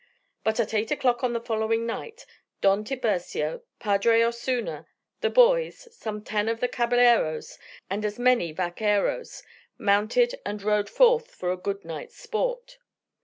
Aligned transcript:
But 0.43 0.59
at 0.59 0.73
eight 0.73 0.89
o'clock 0.89 1.23
on 1.23 1.33
the 1.33 1.39
following 1.39 1.85
night 1.85 2.25
Don 2.59 2.83
Tiburcio, 2.83 3.61
Padre 3.77 4.23
Osuna, 4.23 4.87
the 5.19 5.29
boys, 5.29 5.87
some 5.95 6.23
ten 6.23 6.49
of 6.49 6.59
the 6.59 6.67
caballeros, 6.67 7.59
and 7.87 8.03
as 8.03 8.17
many 8.17 8.51
vaqueros 8.51 9.43
mounted 9.77 10.39
and 10.43 10.63
rode 10.63 10.89
forth 10.89 11.27
for 11.35 11.51
a 11.51 11.55
good 11.55 11.85
night's 11.85 12.15
sport. 12.17 12.79